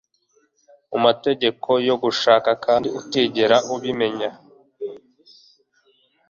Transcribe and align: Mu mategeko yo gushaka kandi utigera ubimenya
Mu 0.89 0.97
mategeko 1.05 1.69
yo 1.87 1.95
gushaka 2.03 2.49
kandi 2.65 2.87
utigera 2.99 3.57
ubimenya 3.73 4.29